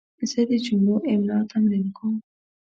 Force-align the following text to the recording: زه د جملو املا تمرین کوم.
زه 0.29 0.41
د 0.49 0.51
جملو 0.65 0.95
املا 1.11 1.37
تمرین 1.51 1.87
کوم. 1.97 2.15